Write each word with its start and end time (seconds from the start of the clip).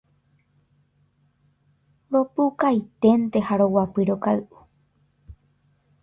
Ropukainténte 2.13 3.39
ha 3.47 3.55
roguapy 3.61 4.01
rokay'u 4.09 4.45